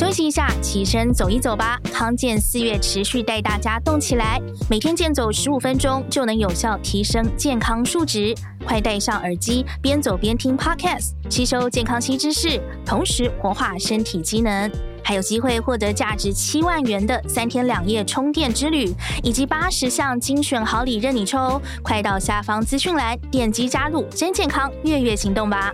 [0.00, 1.78] 休息一下，起身走一走吧。
[1.92, 8.34] 康健四月持续带大家动起来，每天健走十五分钟就能有效提升健康数值。
[8.64, 14.72] 快戴上耳机，边走边听 Podcast，吸收健康新知识，同时活化身体机能，
[15.04, 18.90] 还有机会获得价值七万元的三天两夜充电之旅，
[19.22, 21.60] 以及八十项精选好礼任你抽。
[21.82, 25.70] 快到下方资讯栏点击加入真健康月月行动吧！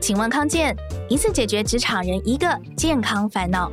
[0.00, 0.74] 请问康健，
[1.06, 3.70] 一次解决职场人一个健康烦恼。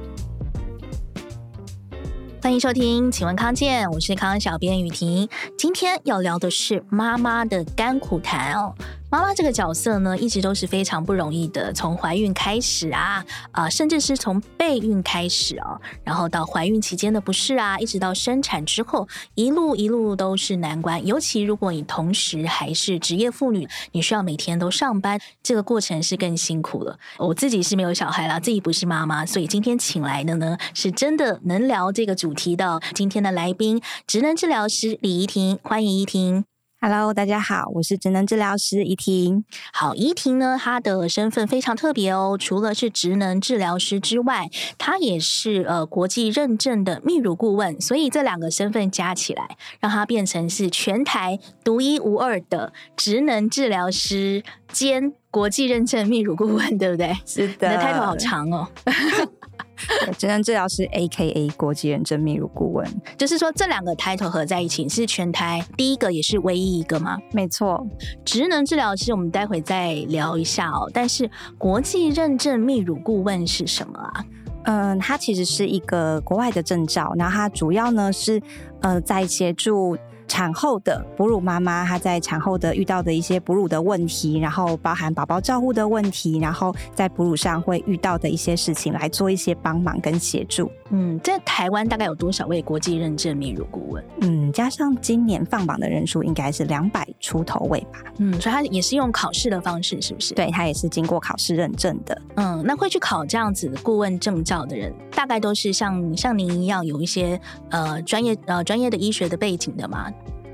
[2.42, 8.76] 欢迎收听，请问康健，我是康小编雨婷，今天要聊的是妈妈的甘苦谈哦。
[9.12, 11.74] 妈妈这个角色呢，一直都是非常不容易的。
[11.74, 13.22] 从怀孕开始啊，
[13.52, 19.06] 啊、甚至是从备孕开始啊，然后到怀孕期间的不适啊，一直到生产之后，
[19.36, 21.06] 一路一路都是难关。
[21.06, 26.98] 尤其如果你同时还是职业妇女，你需要每天都上班，这个过程是更辛苦了。
[27.18, 32.80] 我自己是没有小孩啦，自己不是妈妈，所以今天请来的呢，是真的能聊这个主题的。
[32.96, 36.46] 今天的来宾，职能治疗师李怡婷，欢迎怡婷。
[36.84, 39.46] Hello，大家好，我是职能治疗师怡婷。
[39.72, 57.16] 好，怡婷呢，她的身份非常特别哦，除了是职能治疗师之外，她也是呃国际认证的泌乳顾问，所以这两个身份加起来，让她变成是全台独一无二的职能治疗师兼国际认证泌乳顾问，对不对？
[57.28, 58.68] 是的，你的 title 好长哦。
[60.18, 62.88] 职能治疗师 A.K.A 国际认证泌乳顾问，
[63.18, 67.18] 就是说这两个 title 合在一起是全台第一个，也是唯一一个吗？
[67.32, 67.86] 没错，
[68.26, 70.90] 职能治疗师我们待会再聊一下哦。
[70.94, 74.26] 但是国际认证泌乳顾问是什么啊？
[74.64, 78.42] 嗯，它其实是一个国外的证照，然后它主要呢是
[78.82, 79.98] 呃在协助。
[80.28, 90.72] 产后的哺乳妈妈，她在产后的遇到的一些哺乳的问题，然后包含宝宝照顾的问题，然后在哺乳上会遇到的一些事情，来做一些帮忙跟协助。
[90.90, 94.04] 嗯，在台湾大概有多少位国际认证泌乳顾问？
[94.22, 98.00] 嗯，加上今年放榜的人数，应该是两百出头位吧。
[98.20, 100.34] 嗯，所以他也是用考试的方式，是不是？
[100.34, 102.22] 对，他也是经过考试认证的。
[102.36, 110.12] 嗯，那会去考这样子的顾问证照的人，大概都是像像您一样有一些呃专业呃专业的医学的背景的吗？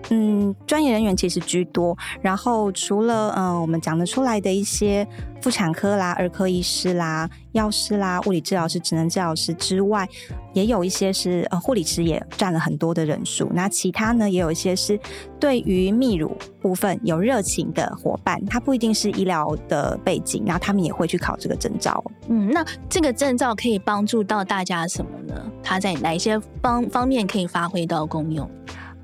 [0.09, 1.97] 嗯，专业人员其实居多。
[2.21, 5.07] 然后除了嗯、呃，我们讲得出来的一些
[5.41, 10.07] 妇产科啦、儿科医师啦、药师啦、物理治疗师、职能治疗师之外，
[10.53, 13.49] 也有一些是呃护理师也占了很多的人数。
[13.53, 14.99] 那其他呢，也有一些是
[15.39, 22.03] 对于泌乳部分有热情的伙伴，他不一定是医疗的背景，然后他们也会去考这个证照。
[22.29, 25.51] 嗯，那这个证照可以帮助到大家什么呢？
[25.61, 28.49] 它在哪一些方方面可以发挥到功用？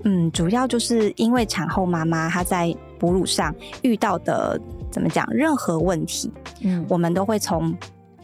[0.04, 4.60] 嗯，主要就是因为产后妈妈她在哺乳上遇到的
[4.92, 6.32] 怎么讲，任何问题，
[6.62, 7.76] 嗯，我们都会从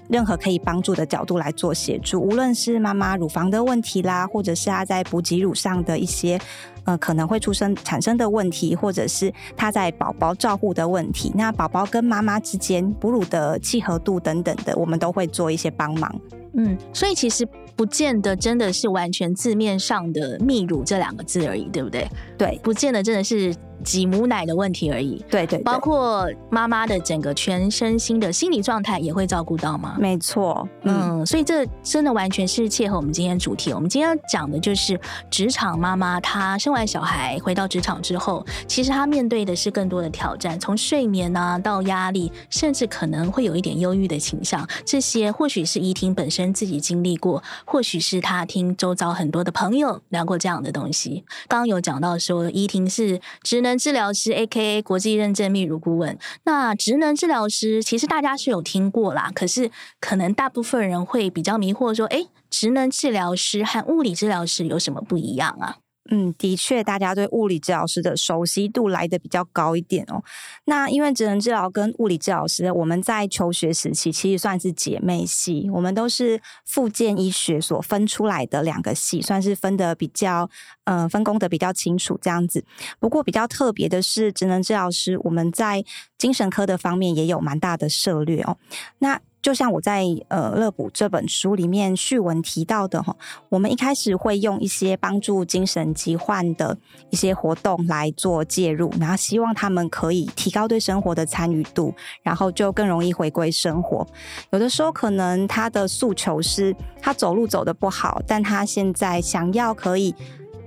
[0.09, 6.39] 任何可以帮助的角度来做协助，无论是妈妈乳房的问题啦，或者是她在补给乳上的一些
[6.83, 16.13] 呃可能会出生产生的问题，或者是她在宝宝照护的问题，那宝宝跟妈妈之间哺乳的契合度等等的，我们都会做一些帮忙。
[16.53, 17.47] 嗯，所以其实。
[17.75, 22.05] 不见得真的是完全字面上的泌乳这两个字而已，对不对？
[22.37, 23.55] 对，不见得真的是。
[23.83, 29.95] 挤母奶的问题而已，对，对对，包括妈妈的整个全身心的心理状态也会照顾到吗？
[29.99, 33.71] 没错，嗯，所以这真的完全是切合我们今天主题。
[33.73, 44.67] 我们今天要讲的就是职场妈妈，她生完小孩回到职场之后，其实她面对的是更多的挑战，从睡眠啊到压力，甚至可能会有一点忧郁的倾向。
[44.85, 51.23] 这些或许是怡婷本身自己经历过，或许是她听周遭很多的朋友聊过这样的东西。
[51.47, 54.81] 刚刚有讲到说，怡婷是职能能治疗师 （A.K.A.
[54.81, 56.17] 国际认证泌乳顾问）。
[56.43, 59.69] 那职能治疗师其实大家是有听过啦，可是
[59.99, 65.77] 可能大部分人会比较迷惑，说：“诶，职能治疗师和物理治疗师有什么不一样啊？”
[66.11, 70.23] 嗯，的确，大家对物理治疗师的熟悉度来得比较高一点哦。
[70.65, 80.49] 那因为职能治疗跟物理治疗师，我们在求学时期其实算是姐妹系，我们都是复健医学所分出来的两个系，算是分得比较，
[80.85, 82.65] 嗯、分工的比较清楚这样子。
[82.99, 85.85] 不过比较特别的是，职能治疗师我们在
[86.17, 88.57] 精神科的方面也有蛮大的涉略哦。
[88.97, 93.15] 那就像我在呃《乐补》这本书里面序文提到的哈，
[93.47, 96.77] 我们一开始会用一些帮助精神疾患的
[97.09, 104.05] 一些活动来做介入，然后希望他们可以提高对生活的参与度，然后就更容易回归生活。
[104.51, 110.13] 有的时候可能他的诉求是他走路走得不好，但他现在想要可以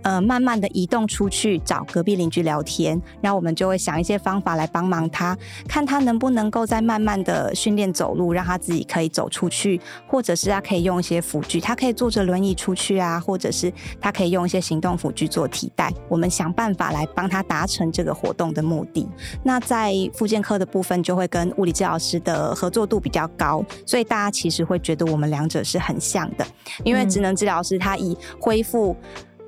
[0.02, 5.37] 呃慢慢的移动出去找隔壁邻居聊天，然后我们就会想一些方法来帮忙他，
[5.69, 19.08] 看他能不能够再慢慢的训练走路，让他自己可以走出去，或者是他可以用一些辅具，他可以坐着轮椅出去啊，或者是他可以用一些行动辅具做替代，我们想办法来帮他达成这个活动的目的。
[19.43, 26.46] 那在复健科的部分就会跟物理治疗师的合作度比较高，所以大家其实会觉得我们两者是很像的，
[26.84, 28.96] 因为职能治疗师他以恢复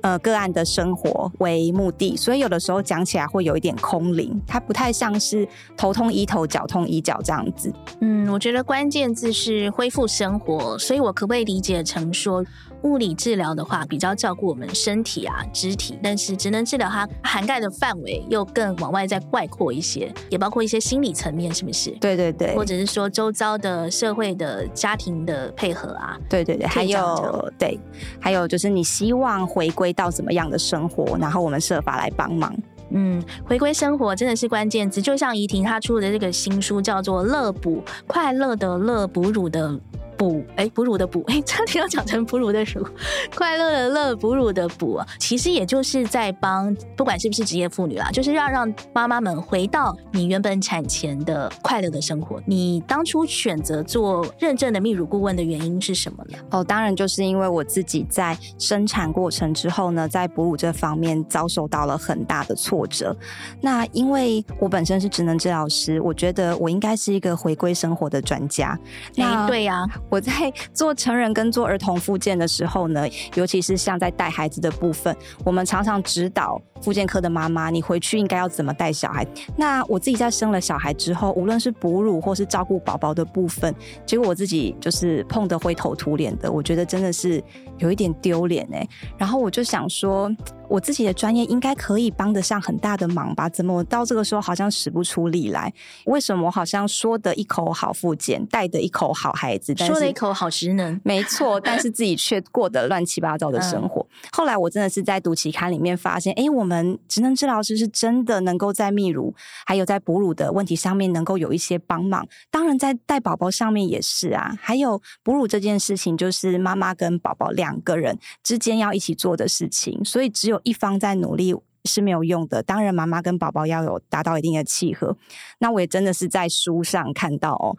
[0.05, 7.73] 呃个案的生活为目的，所以有的时候讲起来会有一点空灵，它不太像是头痛医头，脚痛医脚这样子。
[8.01, 12.45] 嗯，我觉得关键字是恢复生活，所以我可不可以理解成说？
[12.85, 21.89] 物理治疗的话，比较照顾我们身体啊、肢体，但是职能治疗它涵盖的范围又更往外再外扩一些，也包括一些心理层面，是不是？
[21.99, 27.79] 对对对，或者是说周遭的社会的家庭的配合啊，对对对，还有对，
[28.19, 32.55] 还有就是你希望回归到怎么样的生活，然后我们设法来帮忙。
[32.91, 39.79] 嗯，回归生活真的是关键词，就像怡婷她出的这个新书叫做《乐补》，快乐的乐，哺乳的。
[40.17, 42.85] 哺哎，哺乳的哺 哎，差点要讲成哺乳的乳，
[43.35, 52.41] 快乐的乐，哺乳的哺，其实也就是在帮，不管是不是职业妇女啦，就是要让妈妈们回到你原本产前的快乐的生活。
[52.45, 56.37] 你当初选择做认证的泌乳顾问的原因是什么呢？
[56.51, 63.15] 哦，当然就是因为我自己在生产过程之后呢，在哺乳这方面遭受到了很大的挫折。
[63.61, 68.77] 那因为我本身是职能治疗师，我觉得我应该是一个回归生活的专家。
[69.15, 69.85] 那对呀。
[70.09, 70.31] 我在
[70.73, 73.05] 做成人跟做儿童复健的时候呢，
[73.35, 79.25] 尤其是像在带孩子的部分，我们常常指导复健科的妈妈，你回去应该要怎么带小孩。
[79.57, 83.73] 那我自己在生了小孩之后，无论是哺乳或是照顾宝宝的部分，
[84.05, 87.43] 结果我自己就是碰得灰头土脸的，我觉得真的是
[87.77, 88.87] 有一点丢脸哎。
[89.17, 90.31] 然后我就想说。
[90.69, 93.47] 我自己的专业应该可以帮得上很大的忙吧？
[93.49, 95.73] 怎么我到这个时候好像使不出力来？
[96.05, 100.99] 为什么我好像说的一口好复健，带的一口好孩子，但是说的一口好职能？
[101.03, 104.04] 没错，但是自己却过得乱七八糟的生活。
[104.31, 109.35] 后来我真的是在读期刊里面发现，哎，我们职能治疗师是真的能够在泌乳
[109.65, 112.25] 还有在哺乳的问题上面能够有一些帮忙。
[112.49, 114.57] 当然，在带宝宝上面也是啊。
[114.59, 120.45] 还有哺乳这件事情，就是妈妈跟宝宝两个人之间要一起做的事情，所以只。
[120.45, 125.17] 有一方在努力是没有用的，当然妈妈跟宝宝要有达到一定的契合。
[125.57, 127.75] 那我也真的是在书上看到哦，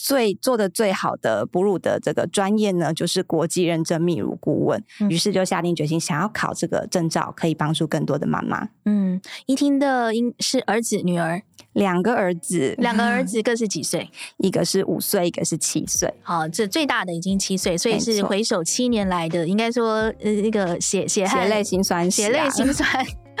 [0.00, 4.78] 最做的最好的哺乳的这个专业呢，就是国际认证泌乳顾问。
[5.10, 8.68] 于、嗯、是就下定决心想要考这个证照，可以帮助更多的妈妈。
[8.84, 11.42] 嗯，依婷的应是儿子女儿，
[11.72, 14.08] 两个儿子，两个儿 子各是几岁？
[14.36, 16.14] 一个是五岁，一个是七岁。
[16.22, 22.88] 好，这最大的已经七岁，所以是回首七年来的，应该说呃那个血血汗、血泪辛酸、血泪辛酸。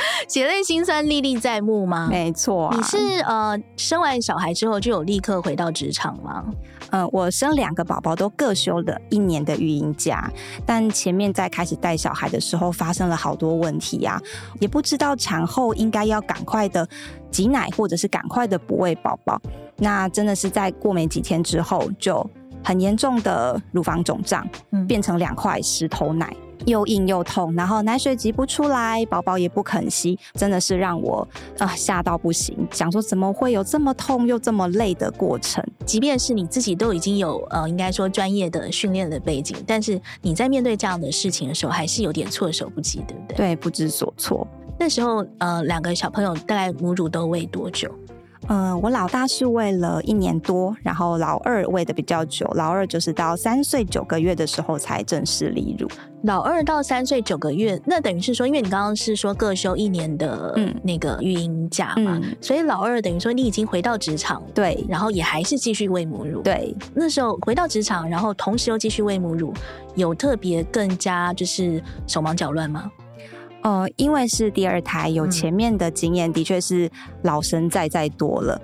[0.28, 2.08] 血泪心酸历历在目吗？
[2.10, 6.44] 没错、啊，你是呃生完小孩之后就有立刻回到职场吗？
[6.90, 10.30] 嗯、呃，我生两个宝宝都各休了一年的育婴假，
[10.64, 14.22] 但前面在开始带小孩的时候发生了好多问题呀、啊，
[14.60, 16.88] 也不知道产后应该要赶快的
[17.30, 19.40] 挤奶或者是赶快的哺喂宝宝，
[19.76, 22.24] 那真的是在过没几天之后就
[22.64, 26.34] 很严重的乳房肿胀，嗯，变成两块石头奶。
[26.68, 31.26] 又硬又痛，然后奶水挤不出来，宝宝也不肯吸，真的是让我
[31.58, 32.56] 啊吓到不行。
[32.70, 35.64] 想说怎么会有这么痛又这么累的过程？
[35.84, 43.36] 即便是你自己都已经有呃，应该说专业的训练的背景，但是你在面对这样的事情的时候，还是有点措手不及，对不对？
[43.36, 44.46] 对，不知所措。
[44.78, 47.90] 那时候呃，两个小朋友大概母乳都喂多久？
[48.48, 55.86] 嗯、呃，我老大是喂了一年多，然后老二喂的比较久，老二就是到三岁九个月的时候才正式离乳。
[56.24, 66.74] 老二到三岁九个月，那等于是说，因为你刚刚是说各休一年的那个育婴假嘛，嗯、所以老二等于说你已经回到职场，对，然后也还是继续喂母乳，对。
[66.94, 69.52] 那时候回到职场，然后同时又继续喂母乳，
[69.94, 72.90] 有特别更加就是手忙脚乱吗？
[73.62, 76.90] 呃，因为是第二胎，有前面的经验，的确是
[77.22, 78.60] 老神在在多了。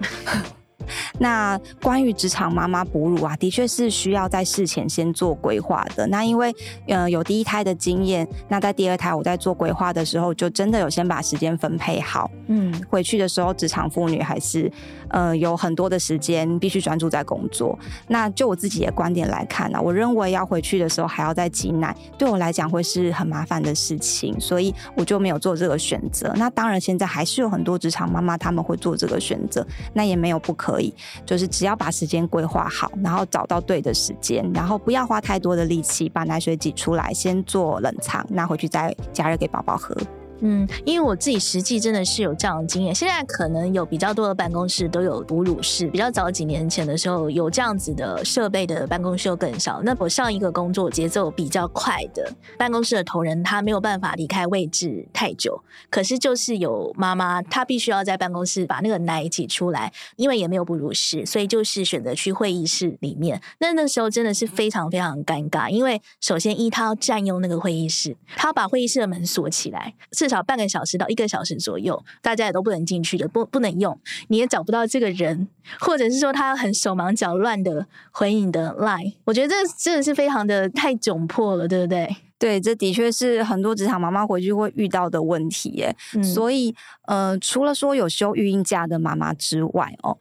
[1.24, 6.06] 那关于职场妈妈哺乳啊，的确是需要在事前先做规划的。
[6.08, 6.54] 那因为
[6.86, 12.30] 呃有第一胎的经验，那在第二胎我在做规划的时候，就真的有先把时间分配好。
[12.48, 14.70] 嗯，回去的时候，职场妇女还是
[15.08, 17.78] 呃有很多的时间必须专注在工作。
[18.06, 26.30] 那就我自己的观点来看呢、啊，我认为要回去的时候还要再挤奶，对我来讲会是很麻烦的事情，所以我就没有做这个选择。
[26.36, 30.92] 那当然现在还是有很多职场妈妈他们会做这个选择，那也没有不可以。
[31.24, 39.96] 就是只要把时间规划好，然后找到对的时间，然后不要花太多的力气把奶水挤出来，先做冷藏，拿回去再加热给宝宝喝。
[40.40, 42.94] 嗯，因为我自己实际真的是有这样的经验。
[42.94, 49.80] 现在可能有比较多的办公室都有哺乳室，比较早几年前的时候有这样子的设备的办公室又更少。
[49.82, 55.62] 那我上一个工作节奏比较快的办公室的同仁，他没有办法离开位置太久。
[55.88, 63.40] 可是就是有妈妈，她必须要在办公室把那个奶挤出来，因为也没有哺乳室，所以就是选择去会议室里面。
[63.60, 69.94] 那那时候真的是非常非常尴尬，因为首先一他要占用那个会议室，他要把会议室的门锁起来。
[70.10, 73.98] 至少半个小时到一个小时左右，大家也都不能进去的，不不能用，
[74.28, 75.48] 你也找不到这个人，
[75.80, 82.16] 或者是说他很手忙脚乱的回你的 line，我觉得这真的是非常的太窘迫了，对不对？
[82.36, 85.96] 对，这的确是很多职场妈妈回去会遇到的问题耶。
[86.14, 86.74] 嗯、所以，
[87.06, 90.18] 呃，除了说有休育婴假的妈妈之外，哦。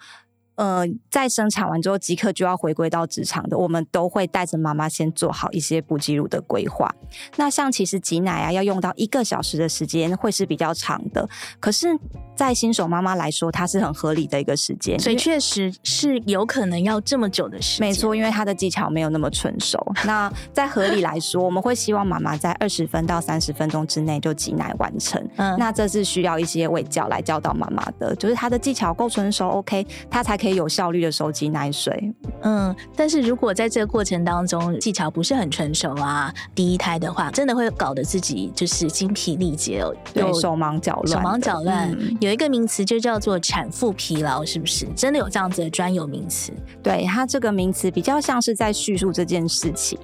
[0.55, 6.93] 呃，在生产完之后即刻就要回归到职场的，我们都会带着妈妈先做好一些哺挤乳的规划。
[7.37, 11.27] 那像其实挤奶啊，要用到一个小时的时间，会是比较长的。
[11.59, 11.87] 可是，
[12.35, 17.87] 在新手妈妈来说，它是很合理的一个时间，所以确实是有可能要这么久的时间。
[17.87, 19.83] 没错，因为她的技巧没有那么纯熟。
[20.05, 25.19] 那在合理来说，我们会希望妈妈在二十分到三十分钟之内就挤奶完成。
[25.37, 30.42] 嗯，那这是需要一些喂教来教导妈妈的，就是她的技巧够纯熟，OK，她才。
[30.43, 41.89] 可以有效率的收集奶水，嗯，但是如果在这个过程当中技巧不是很成熟啊，第一胎的话，真的会搞得自己就是精疲力竭哦，对，手忙脚乱，手忙脚乱。
[41.93, 44.85] 嗯、有一个名词就叫做产妇疲劳，是不是？
[44.97, 46.51] 真的有这样子的专有名词？
[46.83, 49.97] 对，它这个名词比较像是在叙述这件事情，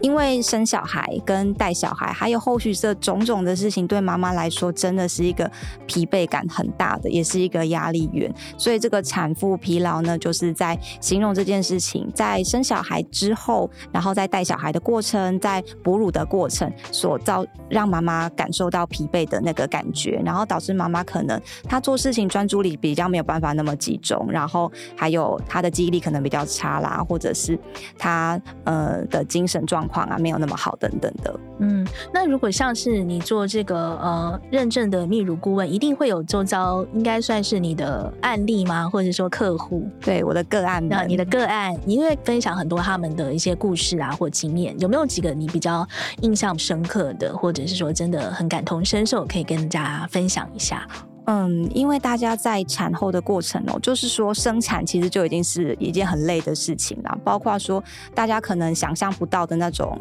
[0.00, 5.48] 因为生小孩跟带小孩还有后续这种种的事情，对妈妈来说真的是一个
[5.86, 9.94] 疲惫感很大的，也是一个压力源，所以这个产妇疲劳。
[9.94, 27.56] 然后呢，就是在形容这件事情，在生小孩之后，然后在带小孩的过程，在哺乳的过程，所造让妈妈感受到疲惫的那个感觉，然后导致妈妈可能她做事情专注力比较没有办法那么集中，然后还有她的记忆力可能比较差啦，或者是
[27.96, 31.38] 她呃的精神状况啊没有那么好等等的。
[31.60, 38.88] 嗯，那如果像是你做这个呃认证的泌乳顾问，一定会有周遭应该算是你的案例吗？
[38.90, 39.73] 或者说客户？
[40.00, 45.86] 对我的个案，那你的个案，你会分享很多他们的一些故事啊，或经验，有没有几个你比较
[46.20, 50.86] 印象深刻的，或者是说真的很感同身受，可以跟大家分享一下？
[51.26, 57.82] 嗯，因为大家在产后的过程哦，就是说生产其实就已经是一件很累的事情了，包括说
[58.14, 59.98] 大家可能想象不到的那种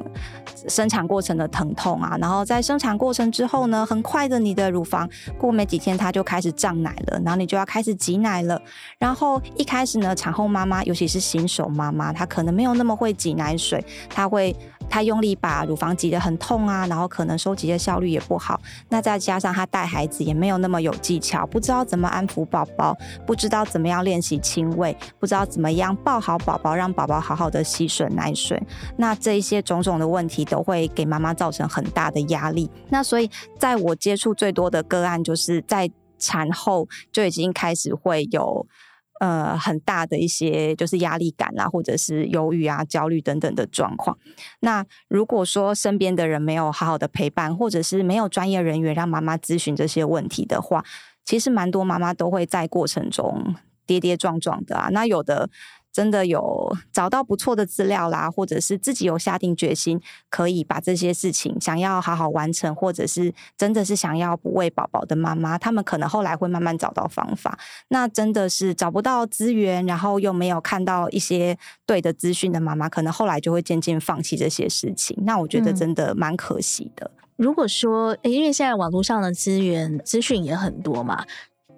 [0.67, 8.61] 生产过程的疼痛啊，然后在生产过程之后呢，很快的你的乳房过没几天它就开始胀奶了，然后你就要开始挤奶了，
[8.97, 14.55] 然后一开始呢，产后妈妈尤其是新手妈妈，她可能没有那么会挤奶水，她会。
[14.93, 18.61] 他用力把乳房挤得很痛啊，然后可能收集的效率也不好。
[18.89, 22.95] 那再加上他带孩子也没有那么有技巧，不知道怎么安抚宝宝，
[23.25, 28.61] 不知道怎么样练习亲喂，不知道怎么样抱好宝宝，让宝宝好好的吸吮奶水。
[28.95, 32.69] 那这一些种种的问题都会给妈妈造成很大的压力。
[32.89, 38.67] 那所以在我接触最多的个案，就是在产后就已经开始会有。
[39.23, 44.17] 呃，很大的一些就是压力感啊，或者是忧郁啊、焦虑等等的状况。
[44.59, 50.83] 那如果说身边的人没有好好的陪伴，或者是没有专业人员让妈妈咨询这些问题的话，
[51.23, 54.89] 其实蛮多妈妈都会在过程中跌跌撞撞的啊。
[54.91, 55.49] 那有的。
[55.93, 67.57] 真的有找到不错的资料啦，或者是自己有下定决心，可以把这些事情想要好好完成，或者是真的是想要不喂宝宝的妈妈，他们可能后来会慢慢找到方法。
[67.89, 75.15] 那真的是找不到资源，然后又没有看到一些对的资讯的妈妈，可能后来就会渐渐放弃这些事情。
[75.21, 77.11] 那我觉得真的蛮可惜的。
[77.15, 81.23] 嗯，如果说，因为现在网络上的资源资讯也很多嘛。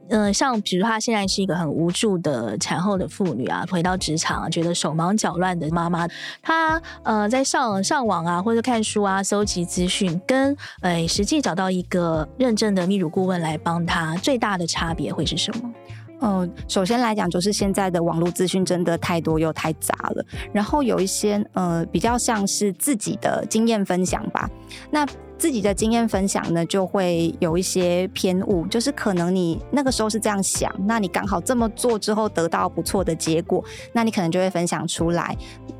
[0.09, 6.07] 嗯、像比如她现在是一个很无助的产后的妇女啊，回到职场啊，觉得手忙脚乱的妈妈，
[6.41, 15.73] 她呃在上上网啊，或者看书啊，搜集资讯，跟呃实际找到一个认证的泌乳顾问来帮她，最大的差别会是什么？
[16.21, 24.49] 嗯、首先来讲，就是现在的网络资讯真的太多又太杂了，然后有一些呃比较像是自己的经验分享吧，
[24.91, 25.05] 那。
[25.37, 33.63] 自己的经验分享呢，就会有一些偏误，就是可能你那个时候是这样想，那你刚好这么做之后得到不错的结果，
[33.93, 35.35] 那你可能就会分享出来。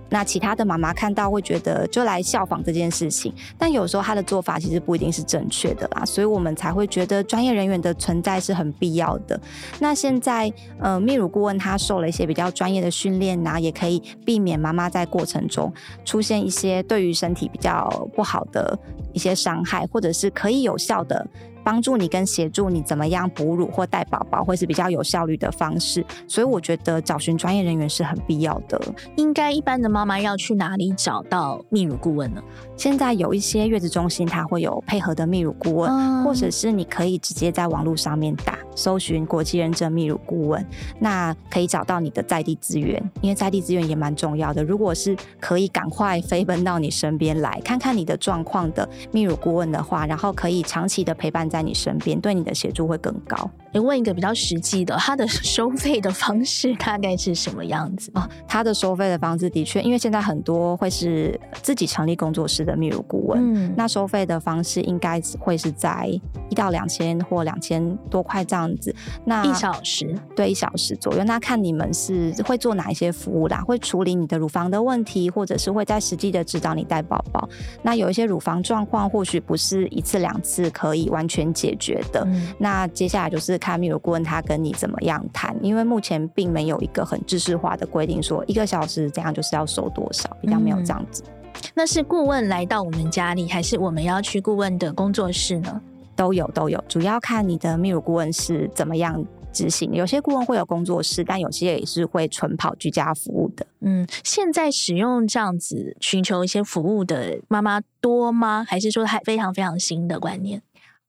[0.09, 9.39] 那其他的妈妈看到会觉得就来效仿这件事情，但有时候她的做法其实不一定是正确的啦，所以我们才会觉得专业人员的存在是很必要的。
[9.79, 18.77] 那现在呃，泌乳顾问他受了一些比较专业的训练呐，也可以避免妈妈在过程中出现一些对于身体比较不好的
[19.13, 21.25] 一些伤害，或者是可以有效的。
[21.65, 26.05] 帮助你跟协助你怎么样哺乳或带宝宝，会是比较有效率的方式。
[26.27, 28.79] 所以我觉得找寻专业人员是很必要的。
[29.17, 32.41] 应该一般的妈妈要去哪里找到泌乳顾问呢？
[32.77, 40.63] 现在有一些月子中心，它会有配合的泌乳顾问，嗯、或者是你可以直接在网络上面打搜寻国际认证泌乳顾问，
[40.99, 44.63] 那可以找到你的在地资源，因为在地资源也蛮重要的。
[44.63, 53.49] 如果是可以赶快飞奔到你身边来看看你的状况的泌乳顾问的话，然后可以长期的陪伴在你身边，对你的协助会更高。
[53.71, 58.29] 你问一个比较实际的，他的 收费的方式大概是什么样子啊？
[58.47, 66.07] 他的收费的方式的确，因为现在很多会是自己成立工作室的泌乳顾问，嗯，那收费的方式应该会是在
[66.49, 68.95] 一到两千或两千多块这样子。
[69.25, 71.23] 那一小时，对，一小时左右。
[71.25, 73.61] 那看你们是会做哪一些服务啦？
[73.61, 77.49] 会处理你的乳房的问题，或者是会在实际的指导你带宝宝。
[77.81, 82.23] 那有一些乳房状况，或许不是一次两次可以完全解决的。
[82.27, 91.23] 嗯、那接下来就是看泌乳顾问他跟你怎么样谈，因为目前并没有一个很制式化的规定，说一个小时这样就是要收多少，比较没有这样子。
[91.25, 91.31] 嗯、
[91.73, 95.81] 那是顾问来到我们家里，还是我们要去顾问的工作室呢？
[96.15, 99.21] 都有都有，主要看你的泌乳顾问是怎么样
[99.51, 99.91] 执行。
[99.91, 103.67] 有些顾问会有工作室，但有些也是会纯跑居家服务的。
[103.81, 108.65] 嗯，现在使用这样子寻求一些服务的妈妈多吗？
[108.65, 110.61] 还是说还非常非常新的观念？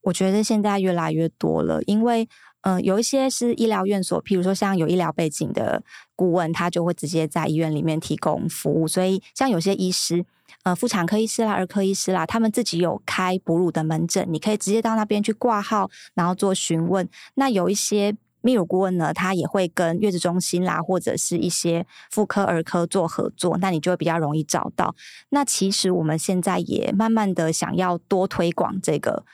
[0.07, 2.29] 我觉得现在越来越多了，因为
[2.61, 5.83] 嗯、呃，有一些是医疗院所，譬如说像有医疗背景的
[6.15, 8.87] 顾问，他就会直接在医院里面提供服务。
[8.87, 10.25] 所以像有些医师，
[10.63, 17.09] 呃，妇产科医师啦、儿科医师啦，他们自己有开哺乳的门诊，你可以直接到那边去挂号，然后做询问。
[17.35, 18.13] 那有一些
[18.45, 24.95] 泌乳顾问呢，他也会跟月子中心啦，或者是一些妇科、儿科做合作，那你就会比较容易找到。
[25.31, 29.25] 那其实我们现在也慢慢的想要多推广这个。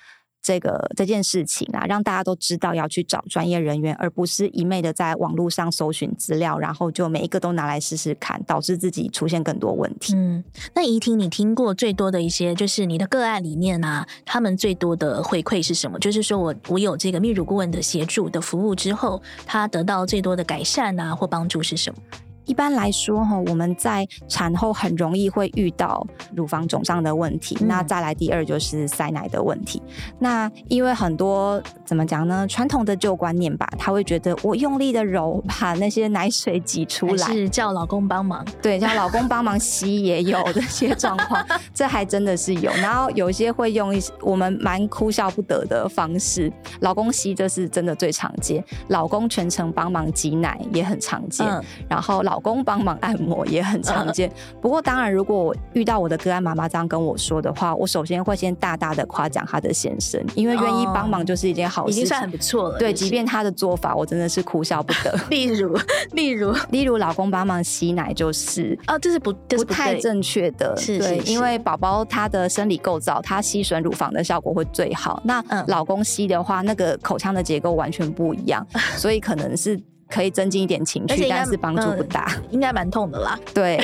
[0.43, 10.15] 这个这件事情啊，让大家都知道要去找专业人员，而不是一昧的在网络上搜寻资料，然后就每一个都拿来试试看，导致自己出现更多问题。
[10.17, 10.43] 嗯，
[10.75, 15.99] 那怡婷，你听过最多的一些，就是你的个案里面啊，他们最多的回馈是什么？
[16.01, 22.01] 就是说我我有这个泌乳顾问的协助的服务之后，他得到最多的改善啊或帮助是什么？
[22.45, 27.57] 一般来说，哈，我们在产后很容易会遇到乳房肿胀的问题。
[27.61, 29.83] 嗯、那再来第二就是塞奶的问题。
[30.19, 32.47] 那因为很多怎么讲呢？
[32.49, 38.45] 传统的旧观念吧，他会觉得我用力的揉，把那些奶水挤出来，是叫老公帮忙。
[38.61, 42.71] 对，叫老公帮忙吸也有这些状况， 这还真的是有。
[42.73, 51.47] 然后有些会用一些我们蛮哭笑不得的方式，老公吸这是真的最常见，老公全程帮忙挤奶也很常见。
[51.47, 62.79] 嗯、然后老老公帮忙按摩也很常见，不过当然，如果我遇到我的个案妈妈这样跟我说的话，我首先会先大大的夸奖她的先生，因为愿意帮忙就是一件好事，已经算很不错了。
[62.79, 65.15] 对，即便他的做法，我真的是哭笑不得。
[65.29, 65.77] 例如，
[66.13, 75.21] 例如，例如，老公帮忙吸奶就是哦，这是不不太正确的，是对，因为宝宝他的生理构造，他吸吮乳房的效果会最好。
[75.27, 78.67] 那老公吸的话，那个口腔的结构完全不一样，
[78.97, 79.79] 所以可能是。
[80.13, 83.39] 可以增进一点情绪，但是帮助不大，嗯、 应该蛮痛的啦。
[83.55, 83.81] 对，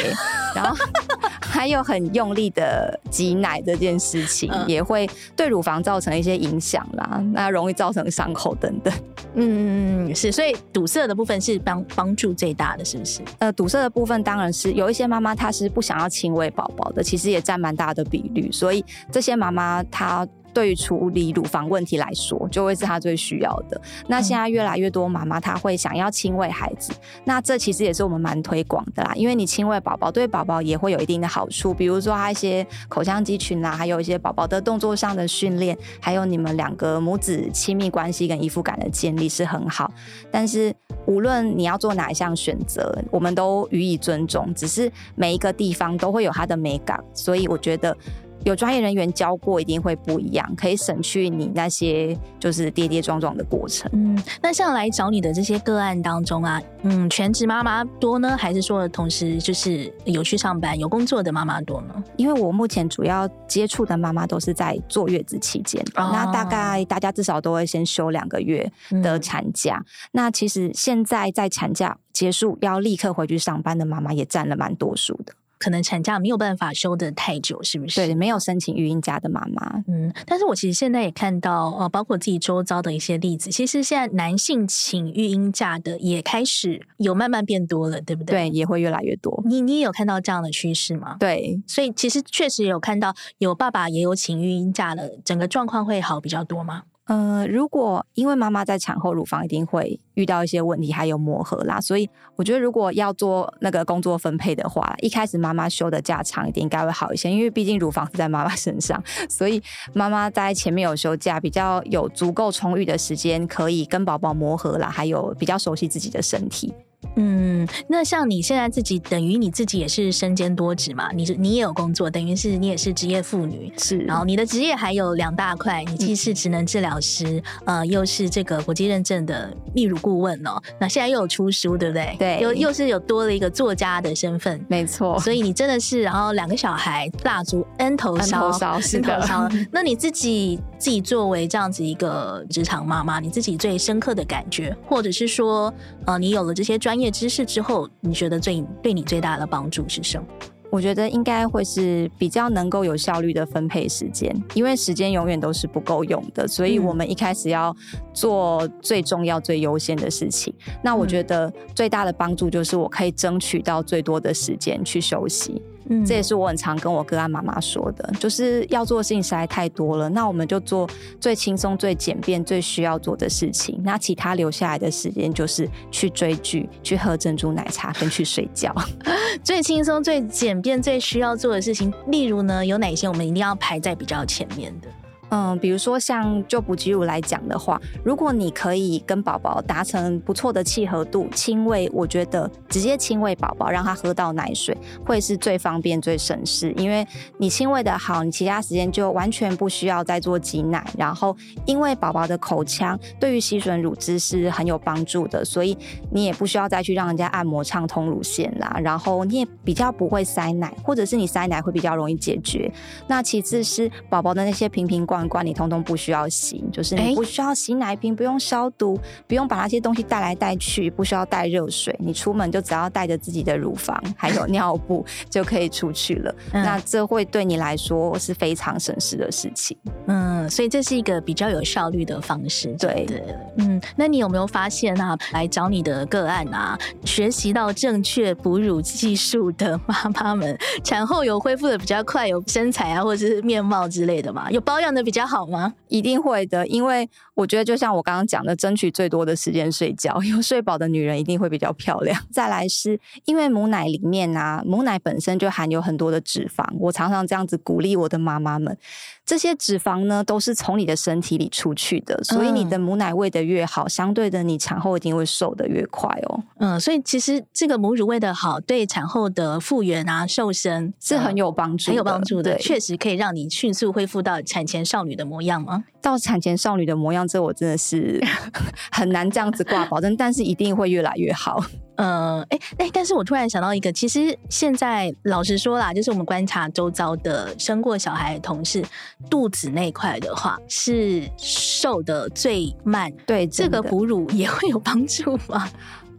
[0.54, 0.76] 然后
[1.40, 8.92] 还有很用力的挤奶这件事情，嗯、也会对乳房造成一些影响啦，那容易造成伤口等等。
[9.34, 13.22] 嗯，是，所以堵塞的部分是帮帮助最大的，是不是？
[13.38, 20.26] 呃，堵塞的部分当然是有一些妈妈她是不想要亲喂宝宝的，其实也占蛮大的比率，所以这些妈妈她。
[20.52, 23.80] 对于处理乳房问题来说，就会是他最需要的。
[24.06, 26.92] 那现在越来越多妈妈，她会想要亲喂孩子，
[27.24, 29.12] 那这其实也是我们蛮推广的啦。
[29.14, 39.92] 因为你亲喂宝宝，对宝宝也会有一定的好处，比如说他一些口腔肌群啦，还有一些宝宝的动作上的训练，还有你们两个母子亲密关系跟依附感的建立是很好。
[40.30, 40.74] 但是
[41.06, 44.52] 无论你要做哪一项选择，我们都予以尊重。
[44.54, 47.96] 只是每一个地方都会有它的美感，所以我觉得。
[48.44, 53.90] 有专业人员教过，一定会不一样，可以省去你那些就是跌跌撞撞的过程。
[53.92, 62.02] 嗯，那像来找你的这些个案当中啊，嗯，全职妈妈多呢，还是说同时就是有去上班、有工作的妈妈多呢？
[62.16, 68.70] 因为我目前主要接触的妈妈都是在坐月子期间，哦、那大概大家至少都会先休两个月
[69.02, 69.76] 的产假。
[69.76, 75.32] 嗯、那其实现在在产假结束要立刻回去上班的妈妈也占了蛮多数的。
[75.58, 77.96] 可能产假没有办法休得太久，是不是？
[77.96, 88.48] 对，没有申请育婴假的妈妈，嗯，但是我其实现在也看到，呃，包括自己周遭的一些例子，其实现在男性请育婴假的也开始有慢慢变多了，对不对？
[88.48, 89.42] 对，也会越来越多。
[89.46, 91.16] 你你也有看到这样的趋势吗？
[91.18, 96.82] 对，所以其实确实有看到有爸爸也有请育婴假了，整个状况会好比较多吗？
[97.08, 109.62] 呃，如果因为妈妈在产后乳房一定会遇到一些问题，还有磨合啦，所以我觉得如果要做那个工作分配的话，一开始妈妈休的假长一点应该会好一些，因为毕竟乳房是在妈妈身上， 所以
[109.94, 116.74] 妈妈在前面有休假，比较有足够充裕的时间可以跟宝宝磨合啦，还有比较熟悉自己的身体。
[117.20, 121.10] 嗯，那像你现在自己，等于你自己也是身兼多职嘛？
[121.12, 123.98] 你是你也有工作，等于是你也是职业妇女，是。
[123.98, 130.62] 然后你的职业还有两大块，你既是职能治疗师，嗯、呃，又是这个国际认证的泌乳顾问哦。
[130.78, 132.14] 那现在又有出书，对不对？
[132.18, 135.18] 对，又又是有多了一个作家的身份，没错。
[135.18, 139.50] 所以你真的是，然后两个小孩，蜡烛 N 头烧，N 头烧，是的。
[139.72, 145.72] 那你自己自己作为这样子一个职场妈妈，你自己最深刻的感觉，或者是说，
[146.06, 150.26] 呃，你有了这些专业知识之后，你觉得最对你最大的帮助是什么？
[150.70, 157.74] 我觉得应该会是比较能够有效率的分配时间，因为时间永远都是不够用的，所以我们一开始要
[158.12, 160.52] 做最重要、最优先的事情。
[160.82, 165.62] 那我觉得最大的帮助就是我可以争取到最多的时间去休息。
[165.90, 170.86] 嗯，这也是我很常跟我个案妈妈说的，就是要做的事情实在太多了，那我们就做
[171.18, 178.74] 最轻松、最简便、最需要做的事情，那其他留下来的时间就是去追剧、去喝珍珠奶茶跟去睡觉。
[179.44, 184.88] 最轻松、最简便、最需要做的事情，例如呢，有哪些我们一定要排在比较前面的？
[185.30, 196.72] 嗯，比如说像就哺激乳来讲的话，如果你可以跟宝宝达成不错的契合度，亲喂，我觉得直接亲喂宝宝，让他喝到奶水，会是最方便、最省事。
[196.78, 200.82] 因为你亲喂的好，你其他时间就完全不需要再做挤奶。
[200.96, 201.36] 然后，
[201.66, 205.76] 因为宝宝的口腔对于吸吮乳汁是很有帮助的，所以
[206.10, 208.80] 你也不需要再去让人家按摩畅通乳腺啦。
[208.82, 212.72] 然后你也比较不会塞奶，或者是你塞奶会比较容易解决。
[213.06, 215.17] 那其次是宝宝的那些瓶瓶罐。
[215.26, 226.34] 罐你通通不需要洗，就是你不需要洗奶瓶，不用消毒，不用把那些东西带来带去，不需要带热水，你出门就只要带着自己的乳房 还有尿布就可以出去了。
[226.52, 229.74] 嗯、那这会对你来说是非常省事的事情。
[230.06, 232.74] 嗯，所以这是一个比较有效率的方式。
[232.78, 233.22] 对对，
[233.56, 244.50] 嗯，那你有没有发现啊，来找你的个案啊，学习到正确哺乳技术的妈妈们，产后有恢复的比较快，有身材啊，或者是面貌之类的吗？
[244.50, 245.74] 有保养的比较好吗？
[245.88, 247.08] 一定会的，因为
[247.38, 252.20] 我觉得就像我刚刚讲的，争取最多的时间睡觉， 有睡饱的女人一定会比较漂亮。
[252.32, 258.76] 再来是因为母奶里面啊，母奶本身就含有很多的脂肪，我常常这样子鼓励我的妈妈们。
[259.24, 266.42] 这些脂肪呢，都是从你的身体里出去的，所以你的母奶喂的越好，嗯、相对的，你产后一定会瘦的越快哦。
[266.56, 275.84] 嗯，所以其实这个母乳喂得好，对产后的复原啊、瘦身是很有帮助、嗯，很有帮助的，确实可以让你迅速恢复到产前少女的模样吗？
[276.00, 278.18] 到产前少女的模样，这我真的是
[278.90, 281.62] 很难这样子挂保证，但是一定会越来越好。
[281.96, 288.84] 嗯，哎哎，但是我突然想到一个，其实现在老实说啦，就是我们观察周遭的生过小孩的同事，
[289.28, 293.12] 肚子那块的话是瘦的最慢。
[293.26, 295.68] 对，这个哺乳也会有帮助吗？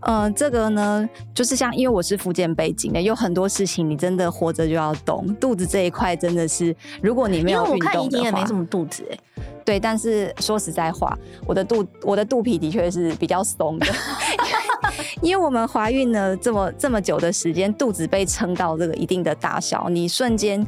[0.02, 9.18] 呃，这个呢，就是像因为我是福建背景的，有很多事情你真的活着就要懂，肚子这一块真的是，如果你没有运动的话，因为我看一定也没什么肚子哎。
[9.66, 13.86] 对，但是说实在话，我的肚我的肚皮的确是比较松的。
[15.22, 20.66] 因为我们怀孕了这么这么久的时间，肚子被撑到这个一定的大小，你瞬间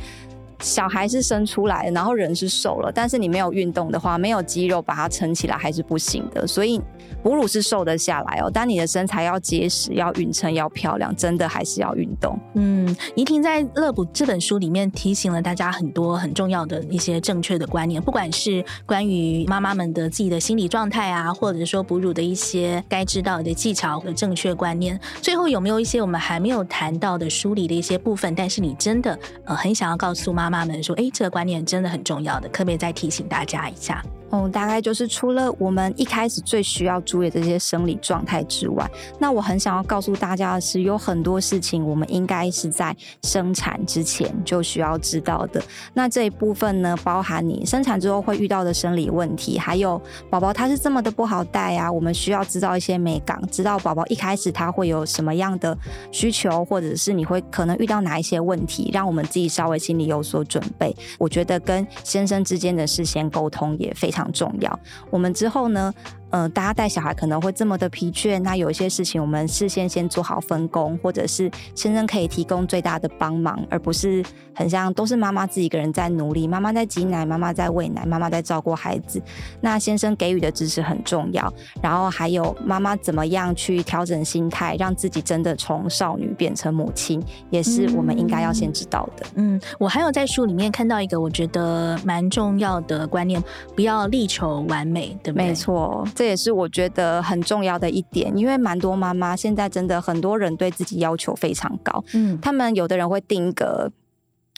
[0.61, 6.79] 小孩是生出来，然后人是瘦了，但是你没有运动的话，没有肌肉把它撑起来还是不行的，所以。
[7.23, 12.39] 哺乳是瘦得下来哦，但你的身材要结实、要匀称、要漂亮，真的还是要运动。
[12.55, 24.99] 嗯，怡婷在《乐哺》这本书里面提醒了大家很多很重要的一些正确的观念，不管是关于妈妈们的自己的心理状态啊，或者说哺乳的一些该知道的技巧和正确观念。
[25.21, 28.33] 最后有没有一些我们还没有谈到的书里的一些部分？
[28.33, 34.03] 但是你真的呃很想要告诉妈妈妈们说，哎，这个观念真的很重要的，可不可以再提醒大家一下？
[34.29, 45.61] 哦，大概就是除了我们一开始最需要注意的这些生理状态之外，那我很想要告诉大家的是，有很多事情我们应该是在生产之前就需要知道的。
[45.93, 55.77] 那这一部分呢，包含你生产之后会遇到的生理问题，还有宝宝他是这么的不好带啊，我们需要知道一些美感，知道宝宝一开始他会有什么样的
[56.09, 60.95] 需求，或者是你会可能遇到哪一些问题，让我们自己稍微心里有所准备。
[61.17, 64.79] 我觉得跟先生之间的事先沟通也非常重要。
[65.09, 65.93] 我们之后呢，
[66.31, 79.21] 呃，大家带小孩可能会这么的疲倦，那有一些事情我们事先先做好分工，或者是先生可以提供最大的帮忙，而不是很像都是妈妈自己一个人在努力，妈妈在挤奶，妈妈在喂奶，妈妈在照顾孩子。
[79.59, 89.25] 那先生给予的支持很重要，然后还有妈妈怎么样去调整心态，让自己真的从少女变成母亲，也是我们应该要先知道的。
[89.35, 93.43] 嗯，我还有在书里面看到一个我觉得蛮重要的观念，
[93.75, 95.47] 不要力求完美，对不对？
[95.47, 96.07] 没错。
[96.21, 103.91] 这也是我觉得很重要的一点，因为蛮多妈妈现在真的很多人对自己要求非常高，嗯，他们有的人会定一个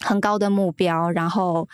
[0.02, 1.70] 很高的目标，然后。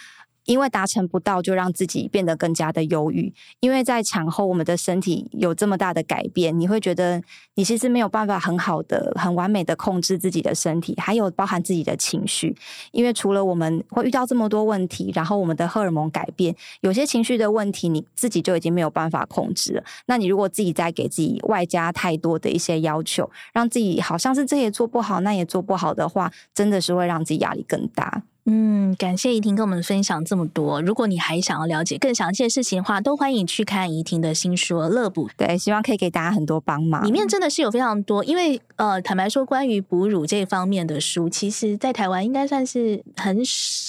[0.49, 3.31] 因为达成不到，就让自己变得更加的忧郁。
[3.59, 7.21] 因为在产后，我们的身体有这么大的改变，你会觉得
[7.53, 12.55] 你其实没有办法很好的、很完美的控制自己的身体，还有包含自己的情绪。
[12.91, 19.83] 因为除了我们会遇到这么多问题，然后我们的荷尔蒙改变，有些情绪的问题你自己就已经没有办法控制了。
[20.07, 28.23] 那你如果自己再给自己外加太多的一些要求，让自己好像是这也做不好，那也做不好的话，真的是会让自己压力更大。
[28.45, 30.81] 嗯，感谢怡婷跟我们分享这么多。
[30.81, 35.27] 如果你还想要了解更详细的事情的话，都欢迎去看怡婷的新书《乐哺》。
[35.37, 37.05] 对，希望可以给大家很多帮忙。
[37.05, 43.88] 里面真的是有非常多，因为呃，坦白说，关于哺乳这方面的书，其实在台湾应该算是很少。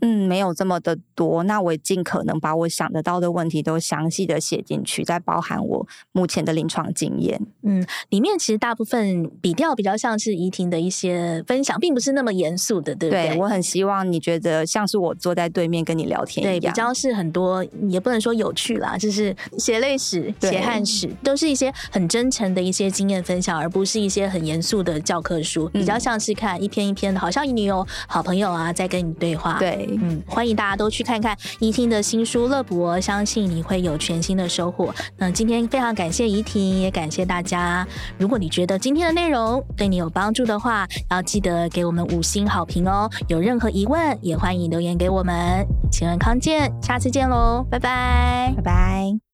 [0.00, 1.42] 嗯，没有这么的多。
[1.44, 7.40] 那我也尽可能把我想得到的问题都详细的写进去，再包含我目前的临床经验。
[7.62, 13.28] 嗯，里面其实大部分笔调比较像是怡婷的一些分享，并不是那么严肃的，对不对？
[13.28, 14.10] 对，我很希望。
[14.10, 29.49] 你觉得像是我坐在对面跟你聊天一样，对，比较是很多，也不能说有趣啦，就是血泪史、血汗史，都是一些很真诚的一些经验分享，而不是一些很严肃的教科书，比较像是看一篇一篇的，好像你有好朋友啊在跟你对话。
[29.58, 34.94] 对，嗯，欢迎大家都去看看怡婷的新书《乐博》，相信你会有全新的收获。
[35.16, 37.86] 那今天非常感谢怡婷，也感谢大家。
[38.18, 43.10] 如果你觉得今天的内容对你有帮助的话，要记得给我们五星好评哦。
[43.28, 49.29] 有任何疑问，也欢迎留言给我们，请问康健，下次见喽，拜拜，拜拜。